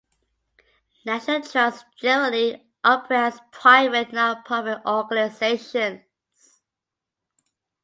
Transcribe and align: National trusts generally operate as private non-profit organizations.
National 1.05 1.43
trusts 1.43 1.83
generally 1.95 2.65
operate 2.83 3.33
as 3.35 3.39
private 3.51 4.11
non-profit 4.11 4.79
organizations. 4.83 6.01